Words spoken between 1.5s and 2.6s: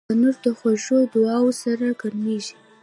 سره ګرمېږي